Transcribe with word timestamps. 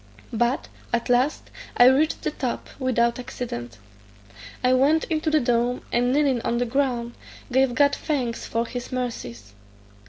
But, 0.33 0.67
at 0.91 1.09
last, 1.09 1.51
I 1.77 1.85
reached 1.85 2.23
the 2.23 2.31
top, 2.31 2.69
without 2.79 3.19
accident. 3.19 3.77
I 4.63 4.73
went 4.73 5.03
into 5.11 5.29
the 5.29 5.39
dome, 5.39 5.83
and 5.91 6.11
kneeling 6.11 6.41
on 6.41 6.57
the 6.57 6.65
ground, 6.65 7.13
gave 7.51 7.75
God 7.75 7.93
thanks 7.93 8.47
for 8.47 8.65
his 8.65 8.91
mercies. 8.91 9.53